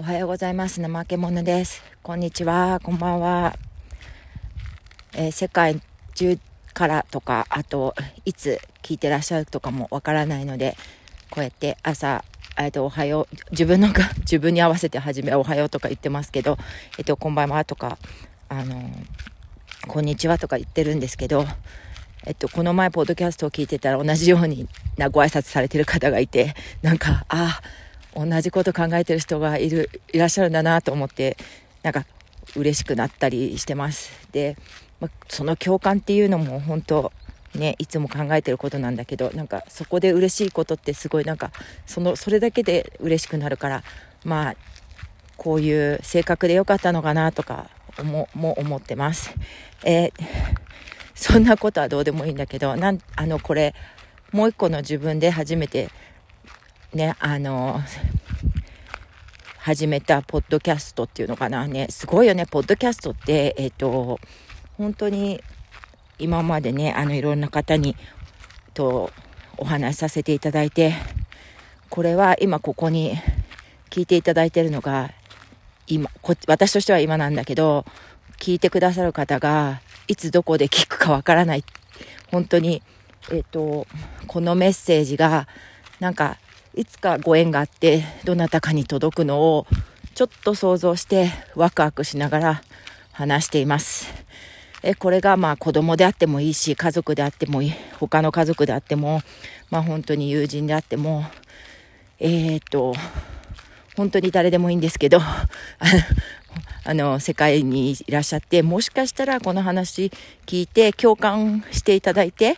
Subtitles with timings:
[0.00, 0.80] おはようございます。
[0.80, 1.82] 怠け者です。
[2.04, 2.78] こんにちは。
[2.84, 3.58] こんばんは。
[5.12, 5.82] えー、世界
[6.14, 6.38] 中
[6.72, 10.76] からとか、あと、いつ聞いてらっしゃるとかもわからないので、
[11.30, 12.24] こうやって朝、
[12.56, 16.58] えっと、おはよう、自分のか、 自分に合わせて始め、おはようとか言ってますけど、
[16.96, 17.98] えっと、こんばんはとか、
[18.48, 18.88] あの、
[19.88, 21.44] こんにちはとか言ってるんですけど、
[22.24, 31.36] えっと、この前、ポッドキャストを聞いてたら同じようになご挨拶されてる方がいて、なんか、ああ、同じこと考えてる人がいるいらっしゃるんだなと思って
[31.82, 32.06] なんか
[32.56, 34.56] 嬉しくなったりしてますで、
[35.00, 37.12] まその共感っていうのも本当
[37.54, 41.50] ねいつも考えてることなんだけどなんかそこで嬉しいことってすごいなんか
[41.86, 43.82] そのそれだけで嬉しくなるから
[44.24, 44.56] まあ
[45.36, 47.70] こういう性格でよかったのかなとか
[48.02, 49.34] もも思ってます。
[49.84, 50.12] えー、
[51.14, 53.74] そんなことはどうでもいいんだけどなんあのこれ
[54.32, 55.88] もう一個の自分で初めて
[56.94, 57.82] ね、あの、
[59.58, 64.18] 始めたポッドキャストっていうのかなね、すごいよね、ポッドキャストって、えっ、と、
[64.78, 65.42] 本当に
[66.18, 67.94] 今までね、あの、いろんな方に、
[68.72, 69.12] と、
[69.58, 70.94] お話しさせていただいて、
[71.90, 73.18] これは今ここに
[73.90, 75.10] 聞いていただいてるのが、
[75.86, 77.84] 今、こ私としては今なんだけど、
[78.38, 81.64] 聞いてくださる方が、いつどこで聞くかわからない。
[82.30, 82.82] 本当に、
[83.30, 83.86] えっ、と、
[84.26, 85.46] このメッセージが、
[86.00, 86.38] なんか、
[86.78, 89.66] いつかご縁があってどなたかに届くのを
[90.14, 92.62] ちょっと想像してワクワクしながら
[93.10, 94.06] 話しています。
[94.84, 99.22] えこれがまあ子供であってもいいし家族であってもいい他の家族であっても
[99.70, 101.24] まあ本当に友人であっても
[102.20, 102.94] えー、っと
[103.96, 105.18] 本当に誰でもいいんですけど
[106.84, 110.12] あの世界にいらっしゃってもしかしたらこの話
[110.46, 112.56] 聞いて共感していただいて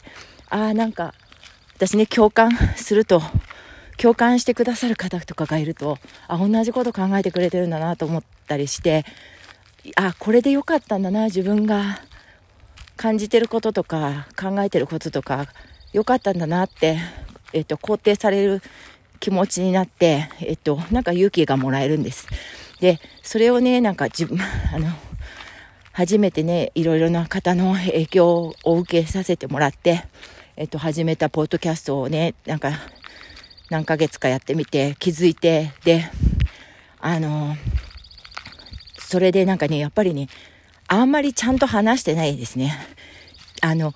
[0.51, 1.15] ああなんか
[1.77, 3.23] 私ね共感すると
[4.01, 9.05] 共感してくださる方とかがいると、あ、同じこと考えてくれてるんだなと思ったりして、
[9.95, 12.01] あ、これでよかったんだな、自分が
[12.97, 15.49] 感じてることとか考えてることとか、
[15.93, 16.97] よかったんだなって、
[17.53, 18.63] えっと、肯定される
[19.19, 22.27] 気持ちになって、えっと、なんか勇気がもらえるんです。
[22.81, 24.39] で、それをね、なんか自分、
[24.73, 24.89] あの、
[25.93, 30.05] 初めてね、いろいろな方の影響を受けさせてもらって、
[30.57, 32.73] えっと、始めたポッドキャストをね、なんか、
[33.71, 36.11] 何ヶ月かやってみて気づいて、で、
[36.99, 37.57] あの、
[38.99, 40.29] それでなんかね、やっぱりね、
[40.89, 42.77] あんまりちゃんと話してないですね。
[43.63, 43.95] あの、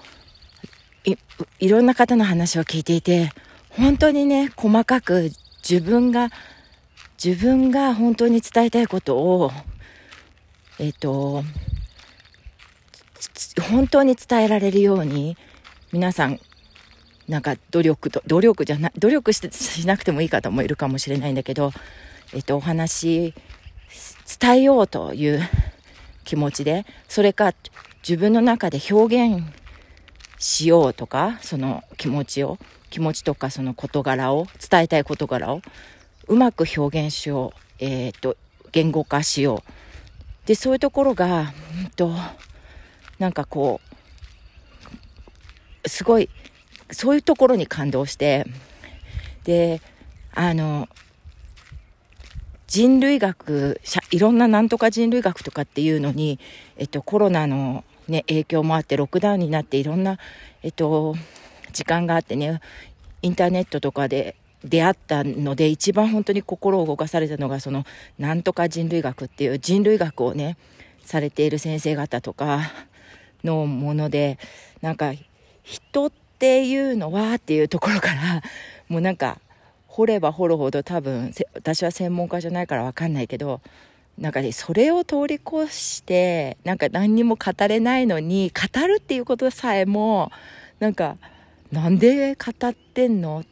[1.05, 1.17] い、
[1.59, 3.31] いろんな方の話を聞いていて、
[3.71, 5.33] 本当にね、細かく
[5.69, 6.31] 自分が、
[7.23, 9.51] 自分が本当に伝えたいことを、
[10.79, 11.43] えっ、と、
[13.71, 15.37] 本当に伝えられるように、
[15.93, 16.39] 皆さん
[17.29, 21.73] なんか努力と、努力じゃな、努力してしなくてもいい方もいるかもしれないんだけど、
[22.35, 23.35] えっと、お話、
[24.41, 25.41] 伝えようという
[26.25, 27.55] 気持ちで、それか
[28.07, 29.43] 自分の中で表現
[30.39, 32.59] しようとか、その気持ちを、
[32.91, 35.63] 気持ちとかその事柄を、伝えたい事柄を、
[36.29, 38.37] うまく表現しよう、えー、っと、
[38.73, 40.47] 言語化しよう。
[40.47, 42.13] で、そういうところが、うんと、
[43.19, 43.81] なんかこ
[45.85, 46.29] う、すごい、
[46.91, 48.47] そういうところに感動して、
[49.45, 49.81] で、
[50.35, 50.89] あの、
[52.67, 53.81] 人類学、
[54.11, 56.39] いろんななんとか人類学とかっていうのに、
[56.77, 60.19] えっと、コロナのね、影響もあって、ロックダウンになっていろんな、
[60.63, 61.15] えっと、
[61.73, 62.61] 時間があってね、
[63.23, 67.85] インターネットとかで出会ったので、一番本当に心を動かされたのが、その、
[68.19, 70.57] なんとか人類学っていう人類学をね、
[71.05, 72.73] されている先生方とか
[73.45, 74.39] のもので、
[74.81, 75.13] なんか、
[75.63, 78.43] 人ってっていうのはっていうところから
[78.89, 79.41] もうなんか
[79.87, 83.61] 掘れば掘るほど多分私は専門家じゃないから分かんないけど
[84.19, 90.33] なんかねそれを通り越してなんか何にも語れないのに語るっていうことさえも
[90.81, 91.17] なんか
[91.71, 93.47] なんで語ってんのっ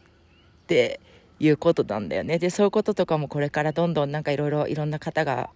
[0.67, 1.01] て
[1.39, 2.39] いうことなんだよね。
[2.39, 5.51] でそういうこととかもこれからどんどんなんかいろいろいろんな方が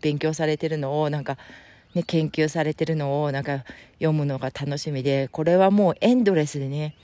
[0.00, 1.36] 勉強されてるのをなんか
[1.96, 3.64] ね、研究されてるのをなんか
[3.94, 6.94] 読むのが楽しみで、これはもうエンドレスでね、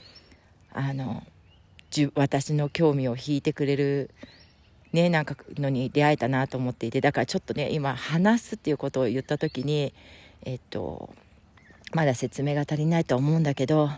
[0.71, 1.23] あの、
[2.13, 4.11] 私の興味を引いてくれる、
[4.91, 9.95] ね、なんかのに出会えたなと思っていて、だからちょっとね、今話すっていうことを言った時に、
[10.43, 11.09] えっと、
[11.93, 13.89] まだ説明が足りないと思うんだけど、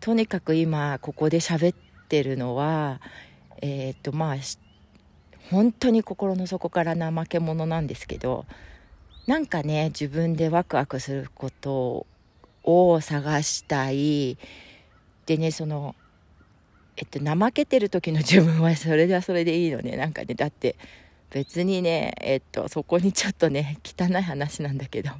[0.00, 1.76] とにかく今ここで喋っ
[2.08, 3.02] てるのは、
[3.60, 4.36] えっと、まあ、
[5.50, 8.46] 本当に心の底から怠け者なんですけど、
[9.26, 12.06] なんかね自分でワクワクすること
[12.62, 14.36] を探したい。
[15.26, 15.94] でねその
[16.96, 19.96] えっと怠けてる時の 自分はそれではそれでいいのね。
[19.96, 20.76] なんかねだって
[21.30, 25.10] 別にねえっとそこにちょっとね汚い話なんだけど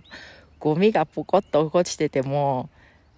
[0.59, 2.69] ゴミがポコッと落ちてても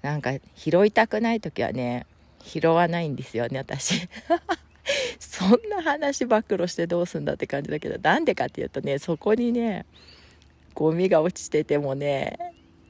[0.03, 2.07] なんか拾いたくない時はね
[2.45, 4.09] 拾わないんですよね私。
[5.19, 9.85] そんな話暴露してどうすんだって感じだけどなんでかっていうとねそこにね
[10.77, 12.39] ゴミが落ちててもね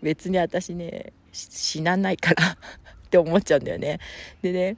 [0.02, 2.44] 別に私ね死なないから
[3.06, 4.00] って思っちゃうんだよね。
[4.42, 4.76] でね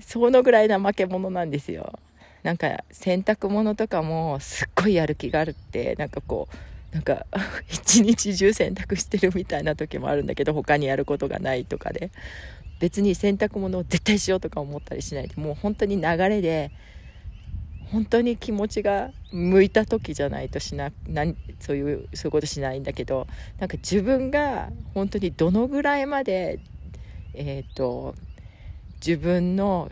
[0.00, 1.98] そのぐらい怠け者なんですよ。
[2.42, 7.24] なんか洗濯物とかもすっごいやる気があるってなんかこうなんか
[7.70, 12.10] 一日中洗濯してるみたいな時もあるんだけど他にやることがないとかで
[12.80, 15.28] 別に洗濯物を絶対しようとか思ったりしない。
[15.28, 16.72] でもう本当に流れで
[17.92, 23.26] 本当に気持ちが向いた時じゃないとしな何そういうそういうことしないんだけど
[23.58, 26.58] なんか自分が本当にどのぐらいまで
[27.34, 28.14] えっ、ー、と
[29.06, 29.90] 自分の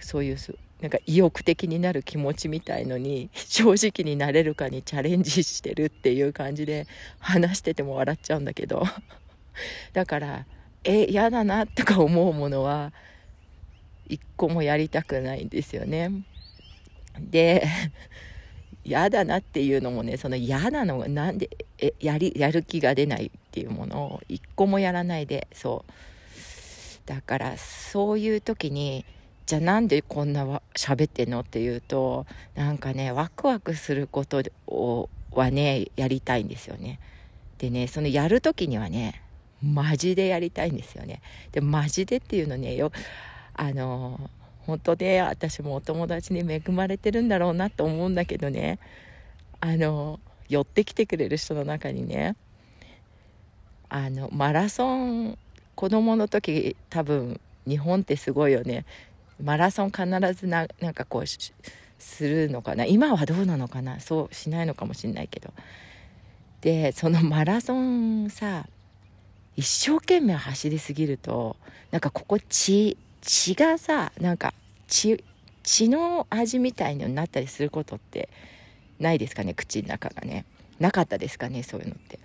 [0.00, 0.36] そういう
[0.80, 6.86] なんか意欲的になる気持ちみたいのに 正直になれるかにチャレンジしてるっていう感じで
[7.18, 8.84] 話してても笑っちゃうんだけど。
[9.92, 10.46] だから
[10.84, 12.92] え嫌だなとか思うものは
[14.08, 16.10] 一個もやりたくないんですよね。
[17.20, 17.66] で
[18.84, 25.92] 嫌だなっていうのもねその嫌なのがなんでえやりやる気が出ないっていうものを一個もやらないでそう
[27.06, 29.04] だからそういう時に
[29.46, 30.44] じゃあなんでこんな
[30.74, 36.98] 喋ってんのっていうとなんかねワクワクすることをはねやりたいんですよね
[37.58, 39.22] でねそのやる時にはね
[39.62, 41.20] マジでやりたいんですよね。
[41.52, 42.92] でマジでっていうのねよ
[43.54, 44.30] あの
[44.68, 48.78] 本当で私もお友達に恵まれてるんだろうなと思うんだけどね。
[49.60, 50.20] あの
[50.50, 52.36] 寄ってきてくれる人の中にね
[53.88, 55.38] あのマラソン
[55.74, 58.84] 子供の時多分日本ってすごいよね。
[59.42, 60.04] マラソン必
[60.34, 62.84] ずななんかこうするのかな。
[62.84, 64.00] 今はどうなのかな。
[64.00, 65.50] そうしないのかもしんないけど。
[66.60, 68.66] でそのマラソンさ
[69.56, 71.56] 一生懸命走りすぎると
[71.90, 74.54] なんかここ血血がさなんか
[74.86, 75.22] 血
[75.62, 78.28] 血の味みたいになったりすることって
[78.98, 79.54] ないですかね？
[79.54, 80.44] 口の中がね。
[80.78, 81.62] なかったですかね？
[81.62, 82.18] そういうのって。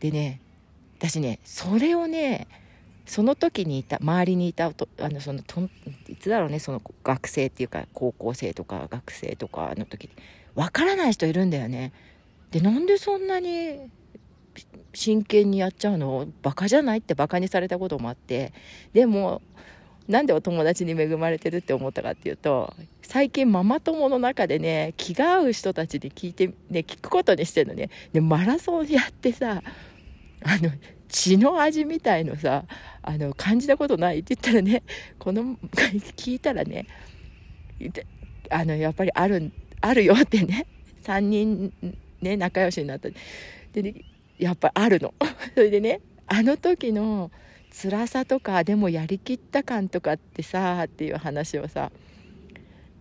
[0.00, 0.40] でね
[0.98, 2.48] 私ねそれをね
[3.06, 4.72] その時にいた周りにいたあ
[5.08, 5.60] のそのと
[6.08, 6.58] いつだろうね？
[6.58, 10.10] その学生っていうか高校生とか学生とかの時に
[10.54, 11.92] 分からない人いるんだよね。
[12.50, 13.78] でなんでそんなに
[14.94, 16.26] 真剣にやっちゃうの？
[16.42, 16.98] バカじゃない？
[16.98, 18.52] ってバカにされたこともあって。
[18.92, 19.42] でも
[20.08, 27.90] なんでお友達に恵まれてるって思ったかっていうと最近ママ友の中でね気が合う人たちに聞いてね聞くことにしてるのね。
[28.12, 29.62] でマラソンやってさ
[30.42, 30.70] あの
[31.08, 32.64] 血の味みたいのさ
[33.02, 34.82] あの感じたことないって言ったらね
[35.18, 35.56] この
[36.16, 36.86] 聞いたらね
[38.50, 40.66] あのやっぱりあるあるよってね
[41.04, 41.72] 3人
[42.20, 43.08] ね仲良しになった。
[43.72, 43.94] で、ね、
[44.38, 45.14] やっぱあるの。
[45.54, 47.30] それでねあの時の
[47.74, 51.90] 辛さとかでもやりきった感とかってさっていう話をさ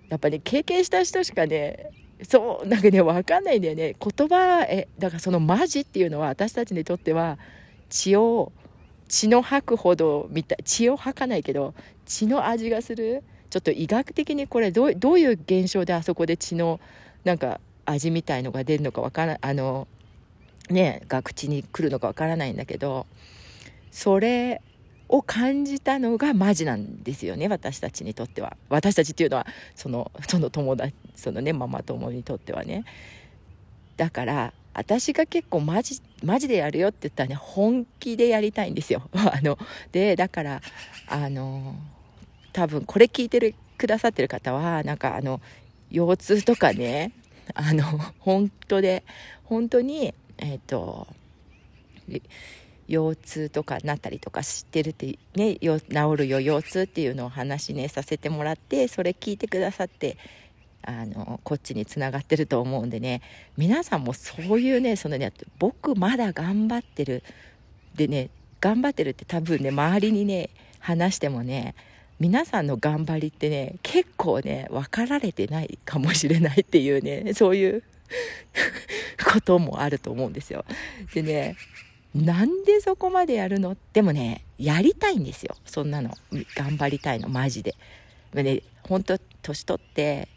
[0.09, 1.91] やっぱり、ね、経験した人しかね
[2.27, 3.95] そうなんかね分かんないんだよね。
[3.99, 7.37] 言葉えだからそのマジっていうのは私たちにとっては
[7.89, 8.51] 血を
[9.07, 16.79] 血の吐くほどみたい血を吐かないけど血の味がするちょっと医学的にこれどうどういう現象であそこで血の
[17.23, 19.87] なんか味みたいのが出るのかわからあの
[20.69, 23.05] ねが口に来るのかわからないんだけど
[23.91, 24.61] それ
[25.09, 28.57] を感じたのがマジなんですよね私たちにとっては。
[28.69, 32.85] 私たちっていうのはそのその友達そのねママ友にとってはね。
[33.97, 39.07] だから私が結構マジマジでやるよって言ったらね本気でやりたいんですよ。
[39.13, 39.57] あの
[39.91, 40.61] でだから
[41.07, 41.75] あの
[42.51, 45.41] 多分これ聞いてるくださってる方はなんかあの
[45.91, 47.11] 腰痛とかね
[47.53, 47.83] あの
[48.19, 49.03] 本当で
[49.43, 51.07] 本当にえっ、ー、と
[52.93, 55.79] 腰痛とかなったりとかしてるってね治
[56.17, 60.17] るよ腰痛っていうのを話ねさせてもらってそれ聞いてくださって
[60.85, 63.21] あのこっちにつながってると思うんでね
[63.57, 67.23] 皆さんもそういうねそのね僕まだ頑張ってる
[67.95, 71.75] でね頑張ってるって多分ね周りにね話してもね
[72.19, 77.83] 皆さんの頑張りってね結構ね分かられてないかもしれないっていうねそういう
[79.25, 80.65] こともあると思うんですよ。
[81.13, 81.55] でね
[82.15, 83.75] なんでそこまでやるの？
[83.93, 85.55] でもねやりたいんですよ。
[85.65, 86.11] そんなの。
[86.55, 87.27] 頑張りたいの。
[87.29, 87.75] マジで。
[88.33, 90.27] でね本当年取って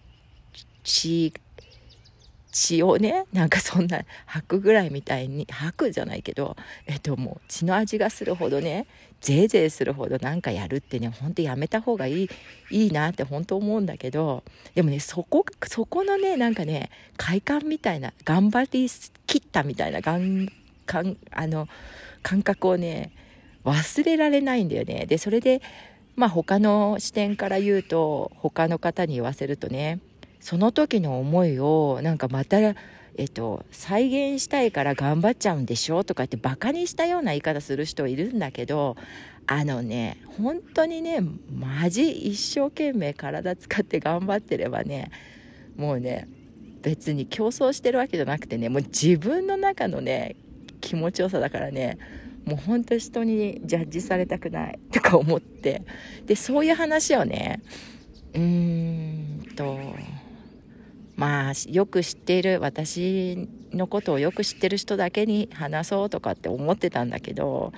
[0.85, 1.33] 血
[2.53, 6.57] 血をねなんかそんな吐くぐらいみたいに吐くじゃないけど
[6.87, 8.87] えっともう血の味がするほどね
[9.21, 12.29] ぜいぜいするほどなんかやるってねほんとやめた方がいい
[12.71, 14.43] いいなって本当思うんだけど
[14.75, 18.89] でもねそこそこのねなんかね快感みたいな頑張り
[19.27, 20.49] きったみたいながん
[20.87, 21.69] かんあの
[22.23, 23.13] 感覚をね
[23.65, 25.07] 忘れられないんだよね。
[25.07, 25.61] でそれで
[26.15, 30.01] まあ他の視点から言うと他の方に言わせるとね
[30.41, 32.75] その時の思いをなんかまた、え
[33.25, 38.97] っと、再現したいから頑張っちゃうんでしょとかってバカにしたような言い方する人いるんだけど
[39.47, 41.21] あのね本当にね
[41.53, 45.11] マジ一生懸命体使って頑張ってればね
[45.77, 46.29] もうね
[46.83, 50.37] 別に競争してるわけじゃなくてねもう自分の中のね
[50.87, 51.99] 気持ちよさだからね
[52.45, 55.83] もう本当人にジャッジされたくないとか思って。
[56.27, 57.61] でそういう話をね
[58.33, 59.77] うーんと
[61.17, 67.73] まあよく知っている私のことをよく知ってる人だけに話そうとかって思ってたんだけど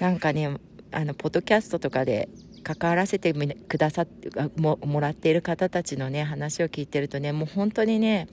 [0.00, 0.56] なんかね
[0.90, 2.28] あのポッドキャストとかで
[2.64, 8.26] 関わらせてくださってももらっている方たちのね話を聞いてるとねもう本当にね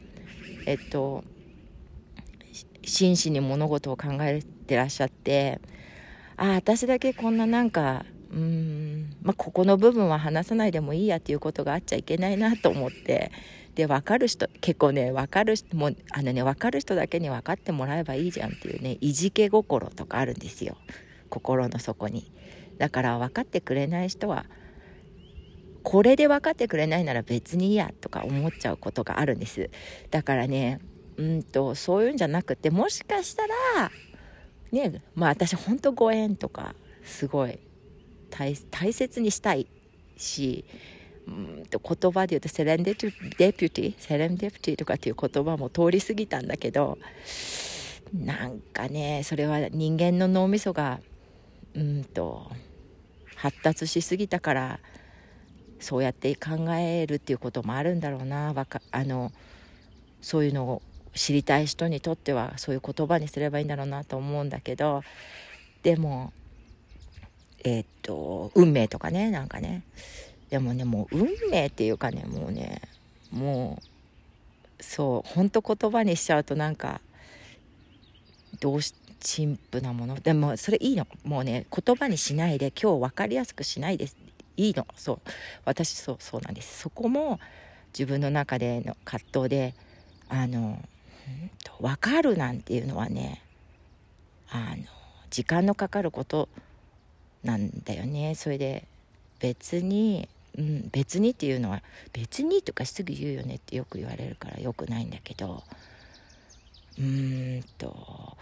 [0.66, 1.24] えっと
[2.84, 5.60] 真摯に物事を考えてらっしゃって
[6.38, 13.32] ああ私だけこんななんかうん、まあ、ここの部分は話さないでもいいやっていうことがあっちゃいけないなと思って
[13.76, 20.78] で分かる人結構ね分かる人もあのね分かる人だけに分かってもらえばいいじゃんっていうねいじけ心とかあるんですよ。
[21.30, 22.32] 心の底に。
[22.78, 24.46] だから分かってくれない人は
[25.84, 29.70] これで分かってくれないなら別にいいやとか思っちゃうことがあるんです。
[30.10, 30.80] だからね
[31.22, 33.92] うんとそういうんじゃなくてもしかしたら
[34.72, 36.74] ねまあ私ほんとご縁とか
[37.04, 37.60] すごい
[38.32, 39.68] 大切にしたい
[40.18, 40.66] し
[41.28, 46.98] うんと言葉で言うとセレンデピュティセレンデピュティとかっていう言葉も通り過ぎたんだけど
[48.14, 51.00] なんかねそれは人間の脳みそが
[51.76, 52.52] うんと
[53.36, 54.80] 発達しすぎたから
[55.80, 58.54] そうやって考えるっていうこともあるんだろうな。
[58.92, 59.32] あの
[60.22, 60.82] そういうのを
[61.14, 65.04] 知りたい人にとってはそういう言葉にすればいいんだろうなと思うんだけど
[65.84, 66.32] でも
[67.64, 69.84] えー、っと運命とかねなんかね。
[70.50, 72.82] でもねもう運命っていうかねもうね
[73.32, 73.80] も
[74.80, 77.00] うそうほんと言葉にしちゃうとなんか
[78.60, 80.20] どうし陳腐なもの。
[80.20, 81.08] でもそれいいの。
[81.24, 84.18] もうね言葉にしないで今日分かりやすくしないです。
[84.58, 84.88] いいの。
[84.96, 85.20] そう。
[85.64, 86.80] 私そうそうなんです。
[86.80, 87.40] そこも
[87.94, 89.76] 自分の中での葛藤で
[90.28, 90.82] あの
[91.80, 93.42] 分かるなんていうのはね
[94.50, 94.84] あの
[95.30, 96.50] 時間のかかること
[97.44, 98.36] なんだよね。
[98.36, 98.88] それで
[99.40, 105.64] 別にうん、別にっていうのは別にとかすぐ言うよねってよく言われるからよくないんだけど
[106.98, 108.36] うーんと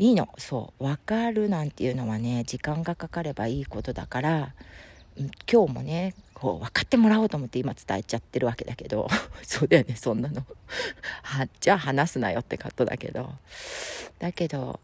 [0.00, 0.28] いいの。
[0.36, 0.84] そう。
[0.84, 4.54] 分かるなんていうのはね時間がかかればいいことだから、
[5.50, 9.08] 今日もねこう分かってもらおうと思って今伝えちゃってるわけだけど。
[9.42, 10.44] そうだよねそんなの。
[11.22, 13.32] はじゃあ話すなよってカットだけど。
[14.18, 14.80] だけど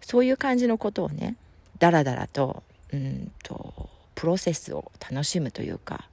[0.00, 1.36] そういう感じのことをね
[1.78, 6.08] だらだらとうんとプロセスを楽しむというか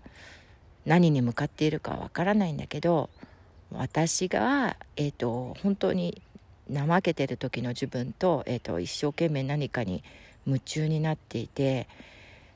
[0.85, 3.09] 何に向かっているかわからないんだけど
[3.71, 6.21] 私が、えーと、本当に
[6.73, 10.03] 怠けてる時の自分と,、えーと、一生懸命何かに
[10.45, 11.87] 夢中になっていて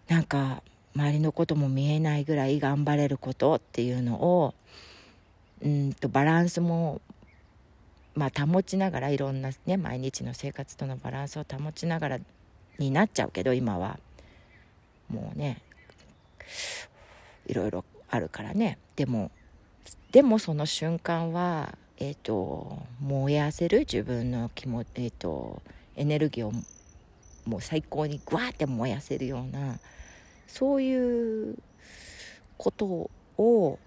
[0.08, 0.64] なんか
[0.96, 4.54] 周りのことも見えないぐらい頑張れることっていうのを
[5.64, 7.02] うんとバランスも、
[8.16, 12.20] まあ、保ちながらいろんなね毎日の生活とのバランスを保ちながら
[12.78, 14.00] になっちゃうけど今は。
[15.10, 15.62] もうね
[17.46, 19.32] いろいろあるからねでも
[20.12, 25.62] でもその瞬間はえっ、ー、と燃やせる自分の気持ちえっ、ー、と
[25.96, 26.54] エネルギーを
[27.46, 29.80] もう最高にグワーって燃やせるような
[30.48, 31.58] そういう
[32.58, 33.80] ことを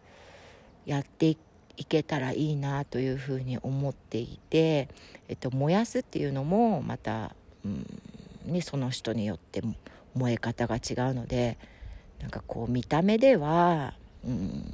[0.84, 1.36] やって
[1.76, 4.88] いけたらいいなというふうに思っていて、
[5.28, 7.34] えっと、燃やすっていうのもまた、
[7.64, 7.86] うん
[8.46, 9.62] ね、その人によって
[10.14, 11.58] 燃え方が違うので
[12.20, 13.94] なんかこう見た目では
[14.24, 14.72] うん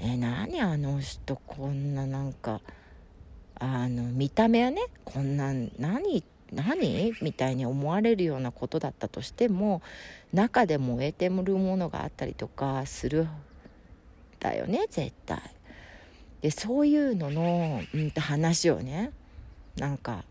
[0.00, 2.60] え何あの人こんななんか
[3.58, 7.12] あの見た目はねこんな何って何？
[7.22, 9.82] みたいに思われるようなことだったとしても
[10.32, 13.26] 中で燃えてるものがあったりとかする
[14.40, 15.40] だよね絶対。
[16.42, 19.10] でそういうのの、うん、話をね
[19.76, 20.24] なんか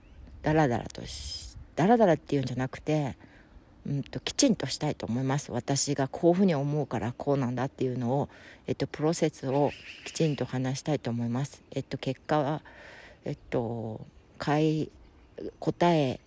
[0.43, 3.17] ダラダラとしダラダラっていうんじゃなくて
[3.87, 8.29] うんと、きちんとしたいと思います私がこういうふうに思うからこうなんだっていうのを、
[8.65, 9.71] えっと、プロセスを
[10.05, 11.61] きちんと話したいと思います。
[11.71, 12.61] えっと、結果は、
[13.25, 14.01] えっと、
[15.59, 16.19] 答え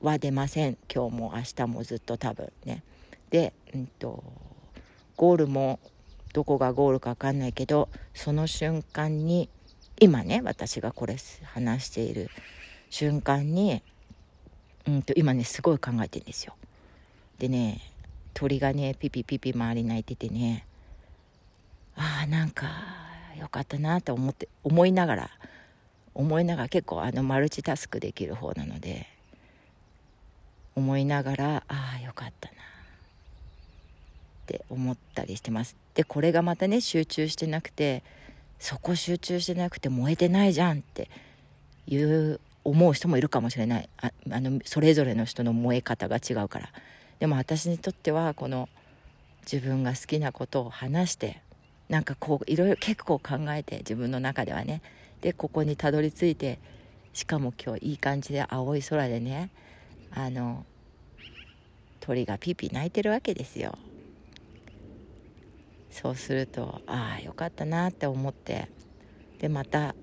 [0.00, 2.82] は出ません今日も明日もずっと多分ね。
[3.30, 4.22] で、うんと、
[5.16, 5.78] ゴールも
[6.32, 9.48] どこがゴールか分かんないけどその瞬間に
[10.00, 12.30] 今ね私がこれ話している
[12.90, 13.82] 瞬間に、
[14.86, 16.54] うんと、今ねすごい考えてんですよ。
[17.38, 17.80] でね
[18.34, 20.66] 鳥がねピピピピ周り鳴いててね
[21.96, 22.66] ああなんか
[23.38, 25.30] よかったなと思って思いながら
[26.14, 29.06] 思いながら結構あのマルチタスクできる方なので
[30.74, 32.54] 思いながらああよかったな。
[32.54, 35.76] って思ったりしてます。
[35.94, 38.02] でこれがまたね集中してなくて
[38.58, 41.10] そこ集中してなくて燃えてないじゃんって
[41.86, 43.88] いう思う人もいるかもしれない。
[44.00, 46.70] ああのそれぞれの人の燃え方が違うから。
[47.18, 48.68] でも私にとってはこの
[49.42, 51.40] 自分が好きなことを話して
[51.88, 54.82] なんかこういろいろ結構考えて自分の中ではね
[55.22, 56.58] でここにたどり着いて
[57.14, 59.50] しかも今日いい感じで青い空でね
[60.10, 60.66] あの
[62.00, 63.78] 鳥がピーピー鳴いてるわけですよ。
[65.90, 68.68] そうするとああよかったなって思って
[69.38, 69.94] でまた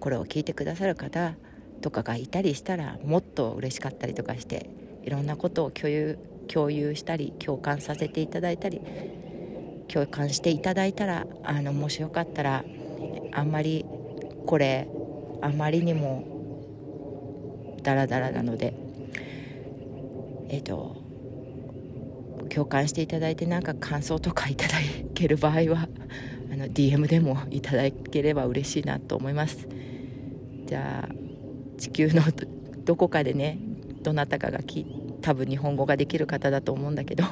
[0.00, 1.36] これを聞いてくださる方
[1.80, 4.68] とかがいたりしたらもっと嬉しかったりとかして
[5.04, 6.18] いろんなことを共有
[6.48, 8.80] 共有したり共感させていただいたり
[9.88, 12.64] 共感していただいたらあのもしよかったら
[13.30, 13.86] あんまり
[14.46, 14.88] これ
[15.40, 16.24] あまりにも
[17.82, 18.74] ダラダラなので
[20.48, 21.02] えっ、と
[22.50, 24.74] 共感していただいてなんか感想とかいただ
[25.14, 25.88] ける場合は
[26.52, 29.66] あの DM でもいただければ嬉しいなと思います。
[30.66, 31.14] じゃあ
[31.78, 32.22] 地球の
[32.84, 33.58] どこかでね
[34.02, 34.86] どなたかがき
[35.22, 37.24] 多分日本語ができる方だと思うんだけど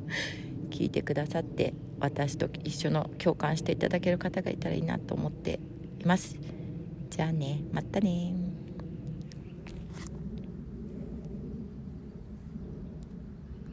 [0.70, 5.60] 聞いてくださって私と一緒の共感していただける方がいたらいいなと思って
[6.06, 6.36] ます。
[7.10, 8.45] じゃあねまたね